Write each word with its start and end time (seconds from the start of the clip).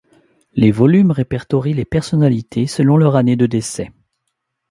Les 0.55 0.71
volumes 0.71 1.11
répertorient 1.11 1.75
les 1.75 1.85
personnalités 1.85 2.65
selon 2.65 2.97
leur 2.97 3.15
année 3.15 3.35
de 3.35 3.45
décès. 3.45 3.91